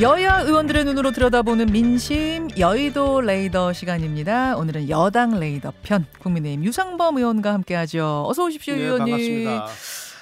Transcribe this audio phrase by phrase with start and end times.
[0.00, 4.54] 여야 의원들의 눈으로 들여다보는 민심 여의도 레이더 시간입니다.
[4.58, 8.26] 오늘은 여당 레이더 편 국민의힘 유상범 의원과 함께하죠.
[8.28, 9.06] 어서 오십시오, 네, 의원님.
[9.06, 9.66] 반갑습니다.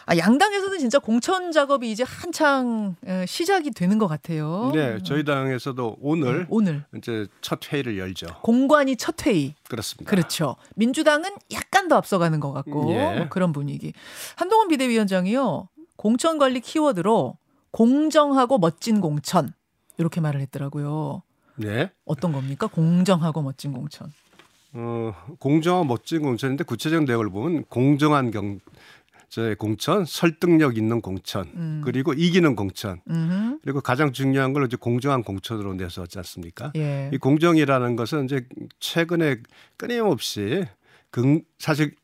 [0.07, 4.71] 아, 양당에서는 진짜 공천 작업이 이제 한창 어, 시작이 되는 것 같아요.
[4.73, 8.27] 네, 저희 당에서도 오늘 네, 오늘 이제 첫 회의를 열죠.
[8.43, 9.57] 공관이 첫 회의.
[9.69, 10.09] 그렇습니다.
[10.09, 10.55] 그렇죠.
[10.77, 13.17] 민주당은 약간 더 앞서가는 것 같고 예.
[13.19, 13.93] 뭐 그런 분위기.
[14.37, 17.39] 한동훈 비대위원장이요 공천 관리 키워드로
[17.73, 19.53] 공정하고 멋진 공천
[19.99, 21.23] 이렇게 말을 했더라고요.
[21.57, 21.91] 네.
[22.05, 22.67] 어떤 겁니까?
[22.67, 24.13] 공정하고 멋진 공천.
[24.73, 28.59] 어, 공정한 멋진 공천인데 구체적 내용을 보면 공정한 경
[29.35, 31.83] 저의 공천, 설득력 있는 공천, 음.
[31.85, 33.59] 그리고 이기는 공천, 음.
[33.65, 36.71] 그리고 가장 중요한 걸 이제 공정한 공천으로 내세웠지 않습니까?
[36.77, 37.11] 예.
[37.13, 38.47] 이 공정이라는 것은 이제
[38.79, 39.39] 최근에
[39.77, 40.65] 끊임없이
[41.11, 41.97] 근 사실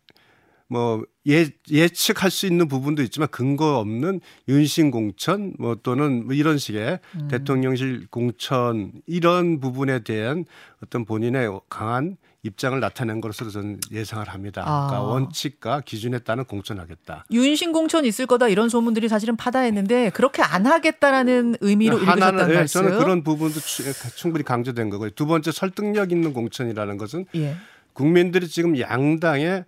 [0.70, 6.59] 뭐 예, 예측할 수 있는 부분도 있지만 근거 없는 윤신 공천 뭐 또는 뭐 이런
[6.59, 7.28] 식의 음.
[7.28, 10.45] 대통령실 공천 이런 부분에 대한
[10.83, 14.62] 어떤 본인의 강한 입장을 나타낸 것으로 저는 예상을 합니다.
[14.64, 14.86] 아.
[14.86, 17.27] 그러니까 원칙과 기준에 따른 공천하겠다.
[17.33, 22.83] 윤신 공천 있을 거다 이런 소문들이 사실은 파다했는데 그렇게 안 하겠다라는 의미로 읽으셨다는 예, 말씀.
[22.83, 23.83] 저는 그런 부분도 추-
[24.17, 25.11] 충분히 강조된 거고요.
[25.11, 27.56] 두 번째 설득력 있는 공천이라는 것은 예.
[27.92, 29.64] 국민들이 지금 양당의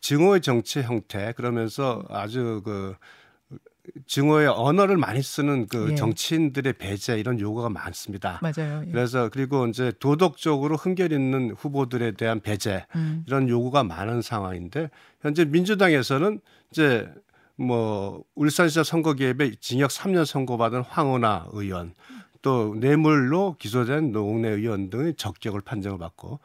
[0.00, 2.94] 증오의 정치 형태 그러면서 아주 그
[4.06, 5.94] 증오의 언어를 많이 쓰는 그 예.
[5.94, 8.40] 정치인들의 배제 이런 요구가 많습니다.
[8.42, 8.82] 맞아요.
[8.86, 8.90] 예.
[8.90, 13.24] 그래서 그리고 이제 도덕적으로 흠결 있는 후보들에 대한 배제 음.
[13.26, 14.90] 이런 요구가 많은 상황인데
[15.22, 17.08] 현재 민주당에서는 이제
[17.56, 21.94] 뭐 울산시장 선거 개입에 징역 3년 선고받은 황운하 의원
[22.40, 26.38] 또 뇌물로 기소된 노웅래 의원 등의 적격을 판정을 받고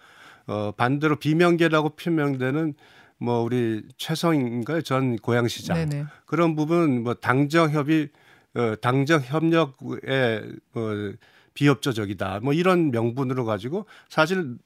[0.48, 2.74] 어 반대로 비명계라고 표명되는
[3.18, 6.06] 뭐 우리 최성인가요 전 고양시장 네네.
[6.26, 8.10] 그런 부분 뭐 당정 협의
[8.56, 11.14] 어, 당정 협력의 뭐
[11.54, 14.58] 비협조적이다 뭐 이런 명분으로 가지고 사실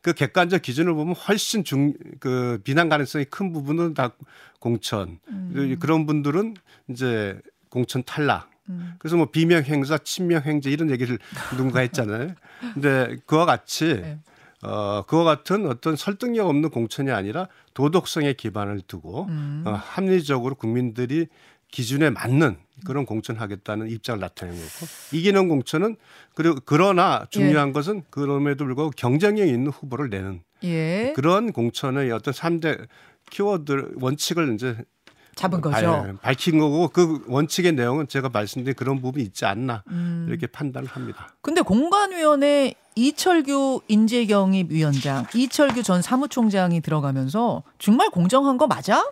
[0.00, 4.12] 그 객관적 기준을 보면 훨씬 중 그 비난 가능성이 큰 부분은 다
[4.60, 5.76] 공천 음.
[5.80, 6.54] 그런 분들은
[6.88, 8.94] 이제 공천 탈락 음.
[8.98, 11.18] 그래서 뭐 비명 행사 친명 행제 이런 얘기를
[11.50, 12.34] 누군가 했잖아요
[12.74, 14.20] 근데 그와 같이 네.
[14.62, 19.64] 어 그와 같은 어떤 설득력 없는 공천이 아니라 도덕성에 기반을 두고 음.
[19.66, 21.26] 어, 합리적으로 국민들이
[21.68, 22.56] 기준에 맞는
[22.86, 25.96] 그런 공천하겠다는 입장을 나타낸 거고 이기는 공천은
[26.34, 27.72] 그리고 그러나 중요한 예.
[27.72, 31.12] 것은 그럼에도 불구하고 경쟁력 있는 후보를 내는 예.
[31.16, 32.76] 그런 공천의 어떤 삼대
[33.30, 34.76] 키워드 원칙을 이제
[35.34, 35.74] 잡은 거죠.
[35.74, 39.82] 발- 밝힌 거고 그 원칙의 내용은 제가 말씀드린 그런 부분이 있지 않나
[40.22, 40.28] 음.
[40.28, 41.34] 이렇게 판단을 합니다.
[41.40, 49.10] 근데 공관위원회 이철규 인재경입 위원장, 이철규 전 사무총장이 들어가면서 정말 공정한 거 맞아?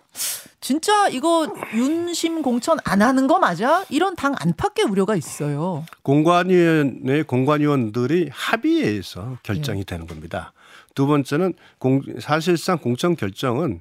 [0.60, 3.84] 진짜 이거 윤심 공천 안 하는 거 맞아?
[3.88, 5.87] 이런 당 안팎의 우려가 있어요.
[6.03, 9.37] 공관위원회 공관위원들이 합의에 의해서 예.
[9.42, 10.53] 결정이 되는 겁니다.
[10.94, 13.81] 두 번째는 공, 사실상 공천 결정은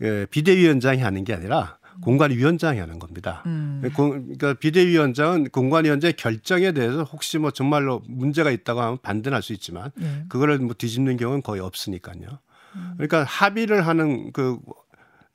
[0.00, 3.42] 예, 비대위원장이 하는 게 아니라 공관위원장이 하는 겁니다.
[3.46, 3.82] 음.
[3.94, 9.90] 공, 그러니까 비대위원장은 공관위원장의 결정에 대해서 혹시 뭐 정말로 문제가 있다고 하면 반대할 수 있지만
[10.00, 10.24] 예.
[10.28, 12.38] 그거를 뭐 뒤집는 경우는 거의 없으니까요.
[12.96, 14.58] 그러니까 합의를 하는 그,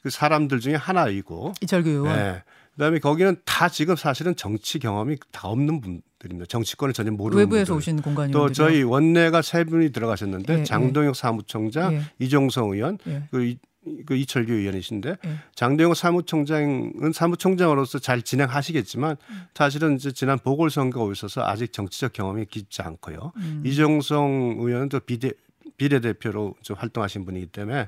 [0.01, 2.15] 그 사람들 중에 하나이고 이철규 의원.
[2.15, 2.43] 네.
[2.73, 6.45] 그다음에 거기는 다 지금 사실은 정치 경험이 다 없는 분들입니다.
[6.47, 7.77] 정치권을 전혀 모르는 외부에서 분들.
[7.77, 8.39] 오신 공관위원들.
[8.39, 12.01] 또 저희 원내가 세 분이 들어가셨는데 예, 장동혁 사무총장, 예.
[12.19, 13.23] 이종성 의원, 예.
[13.31, 13.57] 그, 이,
[14.05, 15.35] 그 이철규 의원이신데 예.
[15.55, 19.17] 장동혁 사무총장은 사무총장으로서 잘 진행하시겠지만
[19.53, 23.33] 사실은 이제 지난 보궐선거가 오셔서 아직 정치적 경험이 깊지 않고요.
[23.37, 23.63] 음.
[23.65, 25.31] 이종성 의원은 또 비대
[25.77, 27.87] 비례대표로 좀 활동하신 분이기 때문에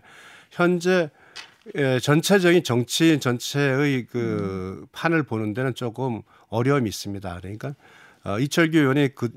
[0.50, 1.10] 현재
[1.76, 7.40] 예, 전체적인 정치인 전체의 그 판을 보는 데는 조금 어려움이 있습니다.
[7.40, 7.76] 그러니까
[8.24, 9.30] 어, 이철규 의원이 그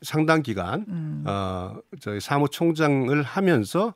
[0.00, 1.24] 상당 기간 음.
[1.26, 3.94] 어, 저희 사무총장을 하면서 어,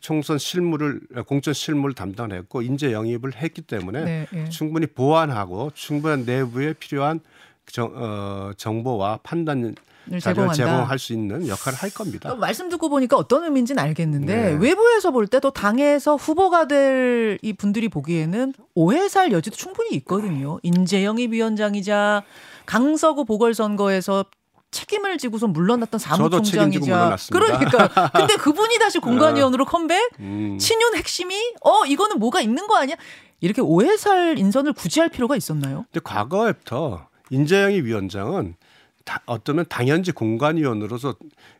[0.00, 4.48] 총선 실무를 공천 실무를 담당했고 인재 영입을 했기 때문에 네, 예.
[4.48, 7.20] 충분히 보완하고 충분한 내부에 필요한
[7.66, 9.74] 정, 어, 정보와 판단
[10.20, 10.52] 제공한다.
[10.52, 12.28] 제공할 수 있는 역할을 할 겁니다.
[12.28, 14.52] 또 말씀 듣고 보니까 어떤 의미인지는 알겠는데 네.
[14.52, 20.58] 외부에서 볼 때 또 당에서 후보가 될 이 분들이 보기에는 오해 살 여지도 충분히 있거든요.
[20.62, 22.22] 인재영입 위원장이자
[22.66, 24.26] 강서구 보궐선거에서
[24.74, 27.16] 책임을 지고서 물러났던 사무총장이자.
[27.30, 30.58] 그러니까 근데 그분이 다시 공관위원으로 컴백 음.
[30.58, 32.96] 친윤 핵심이 어 이거는 뭐가 있는 거 아니야
[33.40, 35.86] 이렇게 오해 살 인선을 굳이 할 필요가 있었나요?
[35.92, 38.56] 근데 과거부터 인재영입 위원장은
[39.04, 41.14] 다, 어쩌면 당연지 공관위원으로서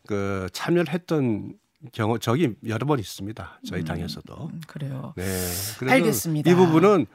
[0.06, 1.54] 그 참여를 했던
[1.92, 3.60] 경우 적이 여러 번 있습니다.
[3.68, 4.50] 저희 당에서도.
[4.52, 5.12] 음, 그래요.
[5.16, 5.24] 네.
[5.86, 6.50] 알겠습니다.
[6.50, 7.06] 이 부분은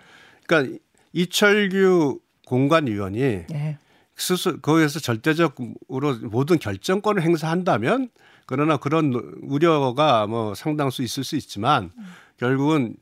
[0.46, 0.78] 그러니까
[1.14, 3.78] 이철규 공관위원이 네.
[4.22, 8.10] 스스 거기에서 절대적으로 모든 결정권을 행사한다면
[8.46, 11.92] 그러나 그런 우려가 뭐 상당수 있을 수 있지만
[12.38, 12.96] 결국은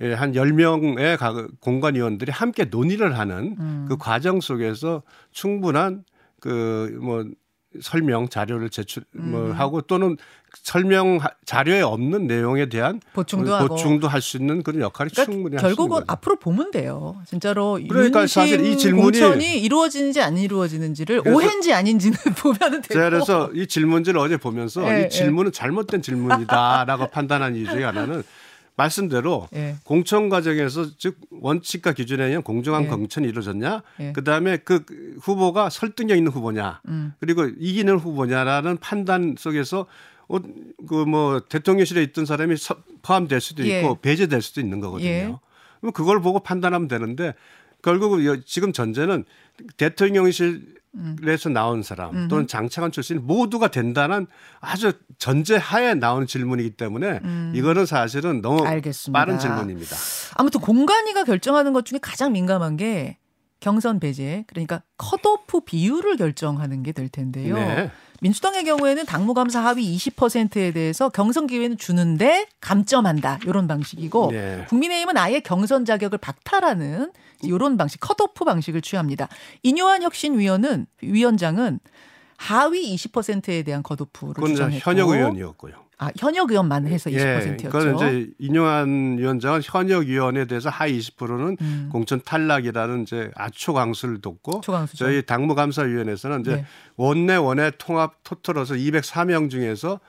[0.00, 1.18] 예, 한 10명의
[1.60, 3.86] 공관위원들이 함께 논의를 하는 음.
[3.88, 5.02] 그 과정 속에서
[5.32, 6.04] 충분한
[6.40, 7.24] 그 뭐
[7.80, 9.52] 설명 자료를 제출 뭐 음.
[9.52, 10.16] 하고 또는
[10.62, 15.56] 설명 자료에 없는 내용에 대한 보충도 뭐 보충도 할 수 있는 그런 역할이 그러니까 충분히
[15.56, 17.16] 결국은 앞으로 보면 돼요.
[17.26, 22.94] 진짜로 그러니까 사실 이 질문이 이루어지는지 안 이루어지는지를 오해인지 아닌지는 보면은 되고.
[22.94, 25.08] 그래서 이 질문지를 어제 보면서 네, 이 예.
[25.08, 25.56] 질문은 네.
[25.56, 28.22] 잘못된 질문이다라고 판단한 이유 중에 하나는
[28.80, 29.76] 말씀대로 예.
[29.84, 32.88] 공천 과정에서 즉 원칙과 기준에 의한 공정한 예.
[32.88, 34.12] 공천이 이루어졌냐, 예.
[34.12, 34.84] 그 다음에 그
[35.20, 37.12] 후보가 설득력 있는 후보냐, 음.
[37.20, 39.86] 그리고 이기는 후보냐라는 판단 속에서
[40.28, 40.38] 어,
[40.88, 42.54] 그뭐 대통령실에 있던 사람이
[43.02, 43.80] 포함될 수도 예.
[43.80, 45.08] 있고 배제될 수도 있는 거거든요.
[45.08, 45.34] 예.
[45.80, 47.34] 그럼 그걸 보고 판단하면 되는데
[47.82, 49.24] 결국은 지금 전제는
[49.76, 50.79] 대통령실
[51.24, 54.26] 에서 나온 사람 또는 장차관 출신 모두가 된다는
[54.60, 57.52] 아주 전제하에 나오는 질문이기 때문에 음.
[57.54, 59.18] 이거는 사실은 너무 알겠습니다.
[59.18, 59.94] 빠른 질문입니다.
[60.34, 63.18] 아무튼 공간위가 결정하는 것 중에 가장 민감한 게
[63.60, 67.54] 경선 배제 그러니까 컷오프 비율을 결정하는 게 될 텐데요.
[67.54, 67.90] 네.
[68.20, 74.66] 민주당의 경우에는 당무감사 하위 20%에 대해서 경선 기회는 주는데 감점한다 이런 방식이고 네.
[74.68, 77.12] 국민의힘은 아예 경선 자격을 박탈하는
[77.42, 79.28] 이런 방식 컷오프 방식을 취합니다.
[79.62, 81.80] 인요한 혁신위원은 위원장은
[82.36, 85.74] 하위 20%에 대한 컷오프를 주장했고 현역 의원이었고요.
[86.02, 87.64] 아, 현역 의원만 해서 20%였죠.
[87.66, 91.88] 예, 그건 이제 인용한 위원장은 현역 의원에 대해서 하위 20%는 음.
[91.92, 95.04] 공천 탈락이라는 이제 아초 강수를 뒀고 초강수죠.
[95.04, 96.64] 저희 당무감사위원회에서는 이제 네.
[96.96, 100.00] 원내 원외 통합 토탈로서 204명 중에서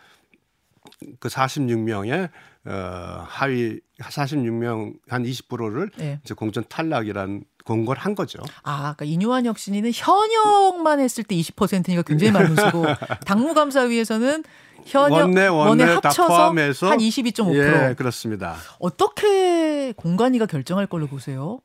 [1.19, 2.29] 그 46명의
[2.63, 6.21] 어 하위 46명 한 20%를 네.
[6.23, 8.39] 이제 공천 탈락이라는 공고를 한 거죠.
[8.63, 12.85] 아, 그러니까 인유한 혁신이는 현역만 했을 때 20%니까 굉장히 많은 수고
[13.25, 14.43] 당무감사위에서는
[14.85, 17.55] 현역 원내 원내, 원내 합쳐서 한 22.5%.
[17.89, 18.55] 예, 그렇습니다.
[18.79, 21.59] 어떻게 공간위가 결정할 걸로 보세요?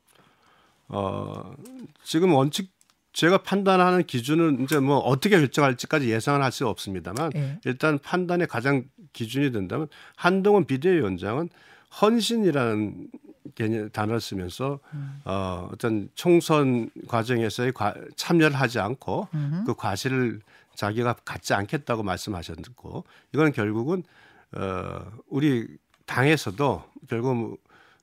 [0.89, 1.53] 어,
[2.03, 2.71] 지금 원칙
[3.13, 7.59] 제가 판단하는 기준은 이제 뭐 어떻게 결정할지까지 예상을 할 수 없습니다만 예.
[7.65, 8.83] 일단 판단의 가장
[9.13, 11.49] 기준이 된다면 한동훈 비대위원장은
[11.99, 13.07] 헌신이라는
[13.55, 15.21] 개념 단어를 쓰면서 음.
[15.25, 19.63] 어, 어떤 총선 과정에서의 과, 참여를 하지 않고 음흠.
[19.65, 20.41] 그 과실을
[20.75, 23.03] 자기가 갖지 않겠다고 말씀하셨고
[23.33, 24.03] 이건 결국은
[24.53, 25.67] 어 우리
[26.05, 27.59] 당에서도 결국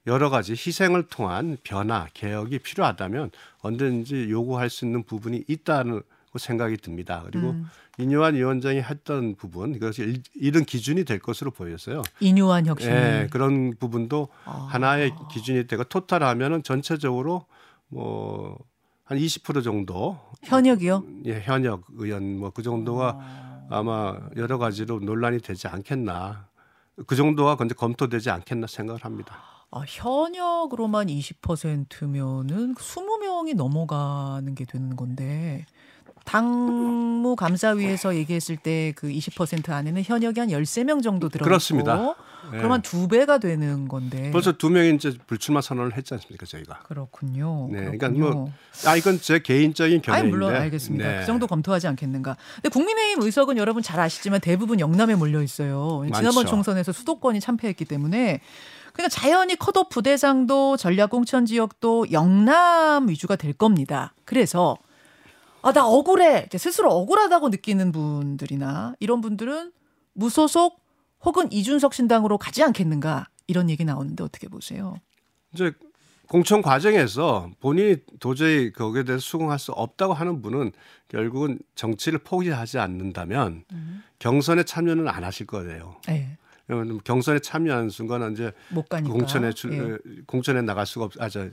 [0.06, 3.30] 여러 가지 희생을 통한 변화 개혁이 필요하다면
[3.60, 6.02] 언제든지 요구할 수 있는 부분이 있다는
[6.38, 7.22] 생각이 듭니다.
[7.26, 7.66] 그리고 음.
[7.98, 12.02] 이뇨한 위원장이 했던 부분 이것이 이런 기준이 될 것으로 보였어요.
[12.20, 12.90] 이뇨한 혁신.
[12.90, 14.68] 예, 그런 부분도 아.
[14.70, 17.46] 하나의 기준이 되고 토탈하면은 전체적으로
[17.88, 18.58] 뭐
[19.04, 21.04] 한 20% 정도 현역이요?
[21.26, 23.18] 예, 현역 의원 뭐 그 정도가
[23.68, 23.82] 아.
[23.82, 26.48] 마 여러 가지로 논란이 되지 않겠나.
[27.06, 29.36] 그 정도가 근데 검토되지 않겠나 생각을 합니다.
[29.70, 35.66] 아, 현역으로만 20%면은 20명이 넘어가는 게 되는 건데
[36.24, 42.14] 당무 감사위에서 얘기했을 때 그 20% 안에는 현역이 한 13명 정도 들어 그렇습니다.
[42.50, 42.58] 네.
[42.58, 44.30] 그러면 두 배가 되는 건데.
[44.30, 46.80] 벌써 두 명이 이제 불출마 선언을 했지 않습니까, 저희가.
[46.80, 47.68] 그렇군요.
[47.70, 47.80] 네.
[47.80, 48.52] 그러니까 뭐,
[48.86, 50.26] 아, 이건 제 개인적인 견해인데.
[50.26, 51.08] 아니, 물론 알겠습니다.
[51.08, 51.20] 네.
[51.20, 52.36] 그 정도 검토하지 않겠는가.
[52.56, 56.00] 근데 국민의힘 의석은 여러분 잘 아시지만 대부분 영남에 몰려 있어요.
[56.00, 56.18] 많죠.
[56.18, 58.40] 지난번 총선에서 수도권이 참패했기 때문에
[58.92, 64.12] 그러니까 자연히 컷오프 대상도 전략 공천 지역도 영남 위주가 될 겁니다.
[64.24, 64.76] 그래서
[65.64, 66.46] 아, 나 억울해.
[66.54, 69.72] 스스로 억울하다고 느끼는 분들이나 이런 분들은
[70.12, 70.78] 무소속
[71.24, 75.00] 혹은 이준석 신당으로 가지 않겠는가 이런 얘기 나오는데 어떻게 보세요?
[75.54, 75.72] 이제
[76.28, 80.72] 공천 과정에서 본인이 도저히 거기에 대해서 수긍할 수 없다고 하는 분은
[81.08, 84.02] 결국은 정치를 포기하지 않는다면 음.
[84.18, 85.96] 경선에 참여는 안 하실 거예요.
[86.06, 86.36] 네.
[87.04, 88.52] 경선에 참여하는 순간은 이제
[88.88, 90.22] 공천에 출, 예.
[90.26, 91.48] 공천에 나갈 수가 없, 아저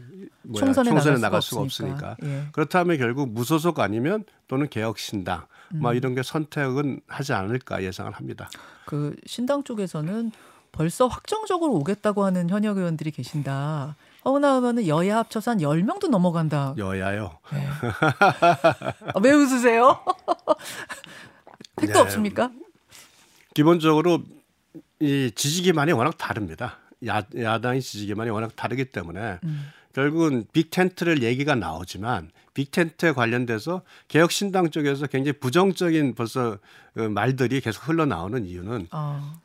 [0.55, 2.11] 총선에, 총선에 나갈, 수가 없으니까.
[2.11, 2.17] 없으니까.
[2.23, 2.47] 예.
[2.53, 5.79] 그렇다면 결국 무소속 아니면 또는 개혁 신당 음.
[5.81, 8.49] 뭐 이런 게 선택은 하지 않을까 예상을 합니다.
[8.85, 10.31] 그 신당 쪽에서는
[10.71, 13.95] 벌써 확정적으로 오겠다고 하는 현역 의원들이 계신다.
[14.23, 16.73] 어나 하면은 여야 합쳐서 한 10명도 넘어간다.
[16.77, 17.37] 여야요.
[17.51, 17.67] 네.
[19.13, 19.99] 아, 왜 웃으세요?
[21.75, 21.99] 택도 네.
[21.99, 22.51] 없습니까?
[23.53, 24.21] 기본적으로
[25.01, 26.77] 이 지지 기반이 워낙 다릅니다.
[27.07, 29.65] 야, 야당의 지지 기반이 워낙 다르기 때문에 음.
[29.93, 36.57] 결국은 빅텐트를 얘기가 나오지만 빅텐트에 관련돼서 개혁신당 쪽에서 굉장히 부정적인 벌써
[36.93, 39.41] 그 말들이 계속 흘러나오는 이유는 어.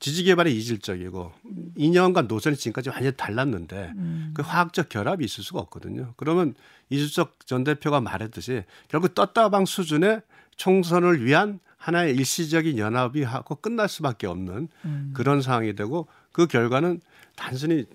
[0.00, 1.32] 지지 개발이 이질적이고
[1.76, 4.30] 이념과 노선이 지금까지 완전히 달랐는데 음.
[4.34, 6.12] 그 화학적 결합이 있을 수가 없거든요.
[6.16, 6.54] 그러면
[6.90, 10.20] 이준석 전 대표가 말했듯이 결국 떴다방 수준의
[10.56, 15.10] 총선을 위한 하나의 일시적인 연합이 하고 끝날 수밖에 없는 음.
[15.14, 17.00] 그런 상황이 되고 그 결과는
[17.36, 17.86] 단순히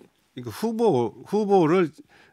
[0.44, 1.90] 후보 후보를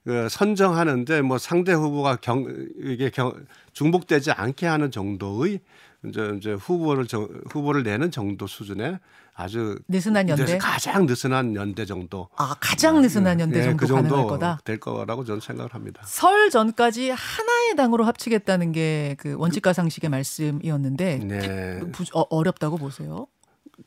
[0.07, 2.47] 어, 선정하는데 뭐 상대 후보가 경
[2.79, 3.35] 이게 경,
[3.73, 5.61] 중복되지 않게 하는 정도의
[6.07, 8.99] 이제, 이제 후보를 정, 후보를 내는 정도 수준의
[9.35, 10.59] 아주 느슨한 연대.
[10.59, 12.29] 가장 느슨한 연대 정도.
[12.37, 14.59] 아 가장 느슨한 연대 예, 정도, 그 정도 가능할 거다.
[14.65, 16.03] 될 거라고 저는 생각을 합니다.
[16.05, 21.81] 설 전까지 하나의 당으로 합치겠다는 게 그 원칙과 상식의 말씀이었는데 네.
[21.93, 23.27] 부, 어, 어렵다고 보세요.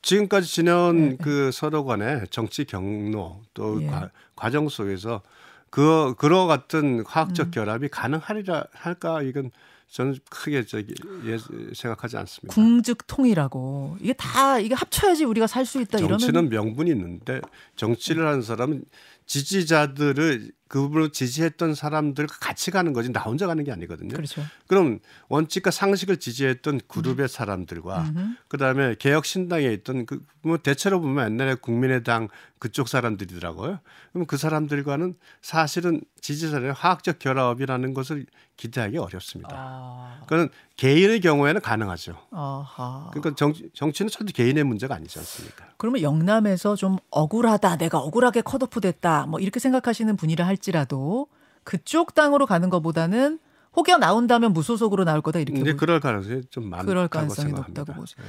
[0.01, 1.17] 지금까지 지난 네.
[1.21, 3.87] 그 서로 간의 정치 경로 또 예.
[3.87, 5.21] 과, 과정 속에서
[5.69, 7.51] 그 그러 같은 화학적 음.
[7.51, 9.51] 결합이 가능하리라 할까 이건
[9.93, 10.95] 저는 크게 저기
[11.25, 11.37] 예,
[11.75, 12.51] 생각하지 않습니다.
[12.51, 17.39] 궁즉통이라고 이게 다 이게 합쳐야지 우리가 살 수 있다 이러면 정치는 명분이 있는데
[17.75, 18.83] 정치를 하는 사람은
[19.27, 24.15] 지지자들을 그분을 지지했던 사람들과 같이 가는 거지 나 혼자 가는 게 아니거든요.
[24.15, 24.41] 그렇죠.
[24.65, 28.19] 그럼 원칙과 상식을 지지했던 그룹의 사람들과 음흠.
[28.47, 32.27] 그다음에 개혁 신당에 있던 그뭐 대체로 보면 옛날에 국민의당
[32.63, 33.79] 그쪽 사람들이더라고요.
[34.13, 39.49] 그럼 그 사람들과는 사실은 지지자의 화학적 결합이라는 것을 기대하기 어렵습니다.
[39.53, 42.15] 아, 그건 개인의 경우에는 가능하죠.
[42.31, 43.09] 아하.
[43.11, 45.65] 그러니까 정치, 정치는 절대 개인의 문제가 아니지 않습니까?
[45.75, 51.27] 그러면 영남에서 좀 억울하다, 내가 억울하게 컷오프 됐다, 뭐 이렇게 생각하시는 분이라 할지라도
[51.65, 53.39] 그쪽 당으로 가는 것보다는
[53.75, 57.81] 혹여 나온다면 무소속으로 나올 거다 이렇게 이제 보- 그럴 가능성이 좀 많다고 그럴 가능성이 생각합니다.
[57.81, 58.25] 높다고 보세요.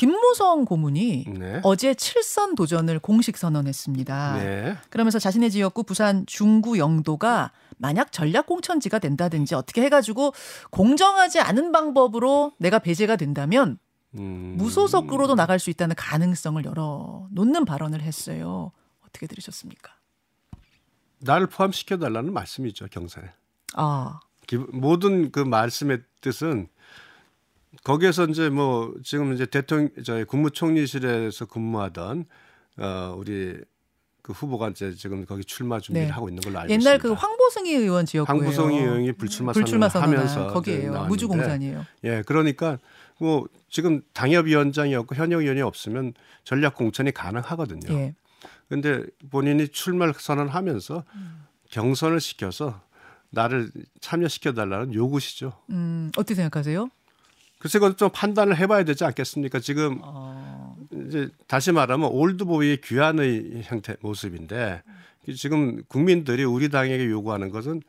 [0.00, 1.60] 김무성 고문이 네.
[1.62, 4.34] 어제 칠선 도전을 공식 선언했습니다.
[4.38, 4.78] 네.
[4.88, 10.32] 그러면서 자신의 지역구 부산 중구 영도가 만약 전략 공천지가 된다든지 어떻게 해가지고
[10.70, 13.78] 공정하지 않은 방법으로 내가 배제가 된다면
[14.18, 14.54] 음.
[14.56, 18.72] 무소속으로도 나갈 수 있다는 가능성을 열어 놓는 발언을 했어요.
[19.06, 19.92] 어떻게 들으셨습니까?
[21.18, 23.26] 나를 포함시켜 달라는 말씀이죠 경선에.
[23.74, 26.68] 아, 기- 모든 그 말씀의 뜻은
[27.84, 32.26] 거기에서 이제 뭐 지금 이제 대통령 저희 국무총리실에서 근무하던
[32.78, 33.58] 어 우리
[34.22, 36.12] 그 후보가 이제 지금 거기 출마 준비를 네.
[36.12, 37.02] 하고 있는 걸로 알고 옛날 있습니다.
[37.02, 38.42] 그 황보승희 의원 지역구예요.
[38.42, 41.04] 황부성이 의원이 불출마, 불출마 선언을 선언한 하면서 거기에요.
[41.06, 41.86] 무주공산이에요.
[42.04, 42.78] 예, 그러니까
[43.18, 46.12] 뭐 지금 당협위원장이었고 현역 의원이 없으면
[46.44, 47.92] 전략 공천이 가능하거든요.
[47.94, 48.14] 예.
[48.68, 51.44] 근데 본인이 출마 선언하면서 음.
[51.70, 52.80] 경선을 시켜서
[53.30, 53.70] 나를
[54.00, 55.52] 참여시켜 달라는 요구시죠.
[55.70, 56.90] 음, 어떻게 생각하세요?
[57.60, 59.60] 글쎄 그건 좀 판단을 해봐야 되지 않겠습니까?
[59.60, 60.74] 지금 어,
[61.06, 64.82] 이제 다시 말하면 올드보이의 귀환의 형태 모습인데
[65.36, 67.82] 지금 국민들이 우리 당에게 요구하는 것은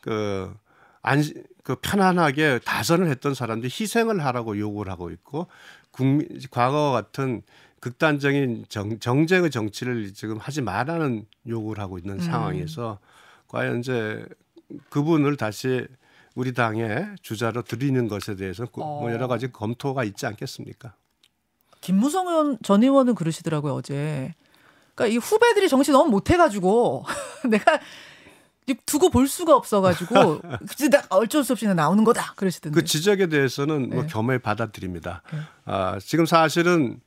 [0.00, 0.54] 그
[1.02, 1.24] 안,
[1.64, 5.48] 그 편안하게 다선을 했던 사람들이 희생을 하라고 요구를 하고 있고
[5.90, 7.42] 국민 과거와 같은
[7.80, 12.20] 극단적인 정, 정쟁의 정치를 지금 하지 말라는 요구를 하고 있는 음.
[12.20, 13.00] 상황에서
[13.48, 14.24] 과연 이제
[14.88, 15.84] 그분을 다시
[16.36, 19.12] 우리 당의 주자로 들이는 것에 대해서 그뭐 어.
[19.12, 20.94] 여러 가지 검토가 있지 않겠습니까?
[21.80, 24.34] 김무성 의원 전 의원은 그러시더라고요 어제.
[24.94, 27.04] 그러니까 이 후배들이 정치 너무 못해가지고
[27.48, 27.80] 내가
[28.84, 30.40] 두고 볼 수가 없어가지고
[30.78, 32.78] 그냥 어쩔 수 없이 나오는 거다 그러시던데.
[32.78, 34.08] 그 지적에 대해서는 뭐 네.
[34.08, 35.22] 겸허히 받아들입니다.
[35.32, 35.38] 네.
[35.64, 37.00] 아, 지금 사실은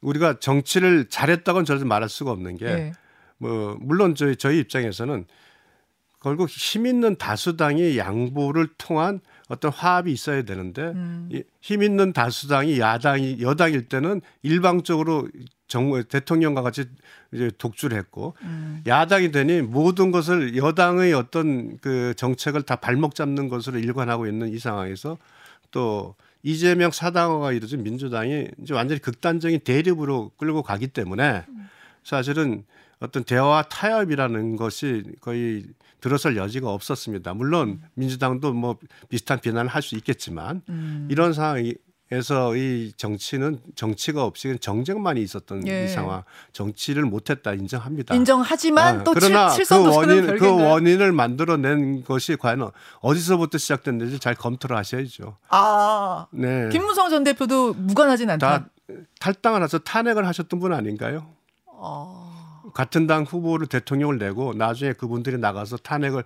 [0.00, 2.92] 우리가 정치를 잘했다고는 절대 말할 수가 없는 게 예.
[3.36, 5.26] 뭐 물론 저희 저희 입장에서는
[6.24, 11.28] 결국 힘 있는 다수당이 양보를 통한 어떤 화합이 있어야 되는데 음.
[11.60, 15.28] 이힘 있는 다수당이 야당이 여당일 때는 일방적으로
[15.68, 16.86] 정부 대통령과 같이
[17.34, 18.82] 이제 독주를 했고 음.
[18.86, 24.58] 야당이 되니 모든 것을 여당의 어떤 그 정책을 다 발목 잡는 것으로 일관하고 있는 이
[24.58, 25.18] 상황에서
[25.72, 31.44] 또 이재명 사당화가 이루어진 민주당이 이제 완전히 극단적인 대립으로 끌고 가기 때문에
[32.02, 32.64] 사실은
[33.04, 35.64] 어떤 대화 타협이라는 것이 거의
[36.00, 37.32] 들어설 여지가 없었습니다.
[37.34, 38.76] 물론 민주당도 뭐
[39.08, 41.08] 비슷한 비난을 할 수 있겠지만 음.
[41.10, 45.84] 이런 상황에서 이 정치는 정치가 없이 정쟁만이 있었던 예.
[45.84, 48.14] 이 상황, 정치를 못했다 인정합니다.
[48.14, 50.68] 인정하지만 아, 또 그러나 칠, 그 원인 그 별개인가요?
[50.70, 52.70] 원인을 만들어낸 것이 과연
[53.00, 55.36] 어디서부터 시작됐는지 잘 검토를 하셔야죠.
[55.48, 58.58] 아 네, 김무성 전 대표도 무관하진 않다.
[58.58, 58.70] 다
[59.20, 61.26] 탈당을 해서 탄핵을 하셨던 분 아닌가요?
[61.66, 62.33] 어.
[62.74, 66.24] 같은 당 후보를 대통령을 내고 나중에 그분들이 나가서 탄핵을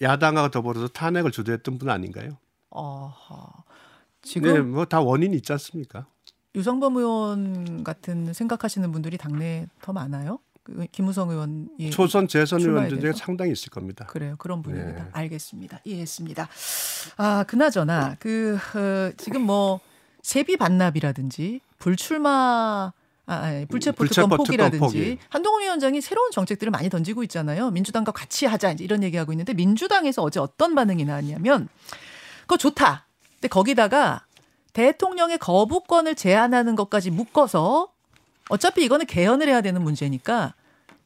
[0.00, 2.38] 야당과 더불어서 탄핵을 주도했던 분 아닌가요?
[2.70, 3.52] 어허.
[3.54, 6.06] 네, 지금 뭐다 원인이 있지 않습니까?
[6.54, 10.38] 유성범 의원 같은 생각하시는 분들이 당내에 더 많아요?
[10.64, 13.18] 그 김우성 의원이 초선 재선 중에 대해서?
[13.18, 14.06] 상당히 있을 겁니다.
[14.06, 14.36] 그래요.
[14.38, 15.04] 그런 분입니다.
[15.04, 15.08] 네.
[15.12, 15.80] 알겠습니다.
[15.84, 16.48] 이해했습니다.
[17.16, 19.80] 아, 그나저나 그 어, 지금 뭐
[20.22, 22.92] 세비 반납이라든지 불출마
[23.26, 25.18] 아, 아니, 불체포 불체포 특권 포기라든지 포기.
[25.28, 27.70] 한동훈 위원장이 새로운 정책들을 많이 던지고 있잖아요.
[27.70, 31.68] 민주당과 같이 하자 이제 이런 얘기하고 있는데 민주당에서 어제 어떤 반응이 나왔냐면
[32.42, 33.06] 그거 좋다.
[33.34, 34.26] 근데 거기다가
[34.72, 37.92] 대통령의 거부권을 제한하는 것까지 묶어서
[38.48, 40.54] 어차피 이거는 개헌을 해야 되는 문제니까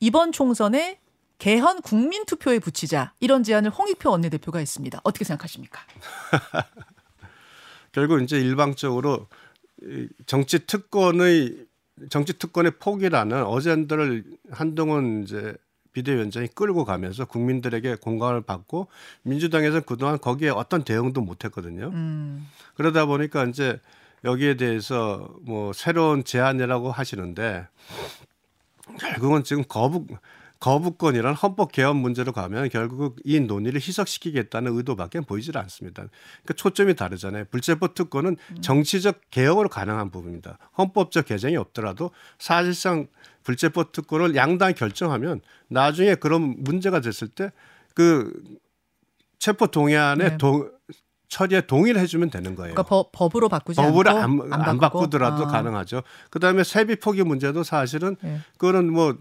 [0.00, 0.99] 이번 총선에
[1.38, 5.00] 개헌 국민 투표에 붙이자 이런 제안을 홍익표 원내대표가 했습니다.
[5.04, 5.80] 어떻게 생각하십니까?
[7.92, 9.26] 결국 이제 일방적으로
[9.82, 11.65] 이 정치 특권의
[12.10, 15.54] 정치 특권의 포기라는 어젠더를 한동훈 이제
[15.92, 18.88] 비대위원장이 끌고 가면서 국민들에게 공감을 받고
[19.22, 21.88] 민주당에서 그동안 거기에 어떤 대응도 못했거든요.
[21.88, 23.80] 음, 그러다 보니까 이제
[24.24, 27.66] 여기에 대해서 뭐 새로운 제안이라고 하시는데
[29.00, 30.06] 결국은 지금 거부
[30.60, 36.04] 거부권이란 헌법 개헌 문제로 가면 결국 이 논의를 희석시키겠다는 의도밖에 보이질 않습니다.
[36.42, 37.44] 그러니까 초점이 다르잖아요.
[37.50, 40.58] 불체포 특권은 정치적 개혁으로 가능한 부분입니다.
[40.78, 43.06] 헌법적 개정이 없더라도 사실상
[43.42, 47.50] 불체포 특권을 양당이 결정하면 나중에 그런 문제가 됐을 때
[47.96, 48.30] 그
[49.38, 50.36] 체포 동의안에 네.
[50.36, 50.70] 동,
[51.28, 52.75] 처리에 동의를 해주면 되는 거예요.
[52.75, 54.80] 그러니까 법, 법으로 바꾸지 않고 안, 안, 바꾸고?
[54.80, 56.02] 바꾸더라도 아, 가능하죠.
[56.30, 58.38] 그다음에 세비 포기 문제도 사실은 네.
[58.58, 59.16] 그거는 뭐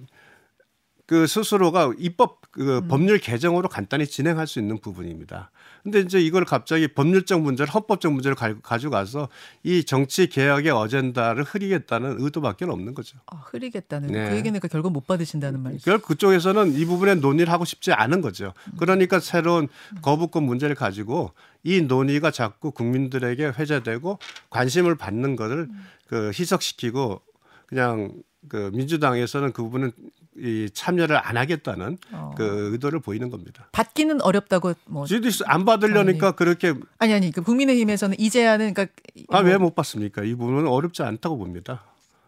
[1.07, 2.87] 그 스스로가 입법 그 음.
[2.87, 5.51] 법률 개정으로 간단히 진행할 수 있는 부분입니다.
[5.83, 9.29] 근데 이제 이걸 갑자기 법률적 문제를 헌법적 문제를 가- 가져가서
[9.63, 13.19] 이 정치 개혁의 어젠다를 흐리겠다는 의도밖에 없는 거죠.
[13.27, 14.29] 아, 흐리겠다는 네.
[14.31, 15.83] 그 얘기는 그 결국 못 받으신다는 말이죠.
[15.85, 18.53] 결국 그쪽에서는 이 부분에 논의를 하고 싶지 않은 거죠.
[18.69, 18.73] 음.
[18.79, 19.67] 그러니까 새로운
[20.01, 21.33] 거부권 문제를 가지고
[21.63, 24.17] 이 논의가 자꾸 국민들에게 회자되고
[24.49, 25.85] 관심을 받는 것을 음.
[26.07, 27.21] 그 희석시키고
[27.67, 28.11] 그냥
[28.47, 29.91] 그 민주당에서는 그 부분은
[30.37, 32.33] 이 참여를 안 하겠다는 어.
[32.35, 33.67] 그 의도를 보이는 겁니다.
[33.71, 35.05] 받기는 어렵다고 뭐
[35.45, 38.93] 안 받으려니까 그렇게 아니 아니 그 국민의힘에서는 이 제안은 그러니까
[39.29, 40.23] 아 뭐- 왜못 받습니까?
[40.23, 41.83] 이 부분은 어렵지 않다고 봅니다.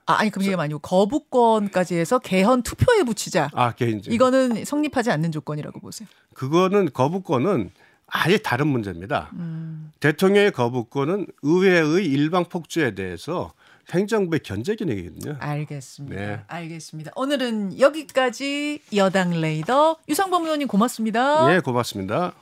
[0.05, 3.49] 아, 아니 그게 아니고 거부권까지 해서 개헌 투표에 붙이자.
[3.53, 6.07] 아 개인적 이거는 성립하지 않는 조건이라고 보세요.
[6.33, 7.71] 그거는 거부권은
[8.07, 9.31] 아예 다른 문제입니다.
[9.33, 9.91] 음.
[9.99, 13.51] 대통령의 거부권은 의회의 일방 폭주에 대해서
[13.93, 15.37] 행정부의 견제 기능이거든요.
[15.39, 16.15] 알겠습니다.
[16.15, 16.39] 네.
[16.47, 17.11] 알겠습니다.
[17.15, 21.55] 오늘은 여기까지 여당 레이더 유상범 의원님 고맙습니다.
[21.55, 22.33] 예, 고맙습니다.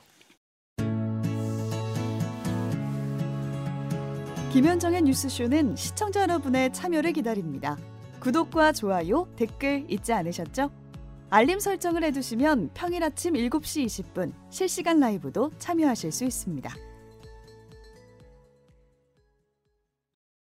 [4.52, 7.76] 김현정의 뉴스쇼는 시청자 여러분의 참여를 기다립니다.
[8.20, 10.70] 구독과 좋아요, 댓글 잊지 않으셨죠?
[11.28, 16.74] 알림 설정을 해두시면 평일 아침 7시 20분 실시간 라이브도 참여하실 수 있습니다.